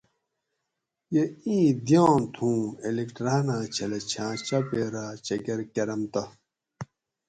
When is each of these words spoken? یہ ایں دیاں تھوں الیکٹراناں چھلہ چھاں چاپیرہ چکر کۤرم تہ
یہ 1.13 1.23
ایں 1.43 1.67
دیاں 1.85 2.15
تھوں 2.33 2.59
الیکٹراناں 2.87 3.63
چھلہ 3.75 3.99
چھاں 4.11 4.33
چاپیرہ 4.47 5.05
چکر 5.25 5.59
کۤرم 5.73 6.01
تہ 6.11 6.23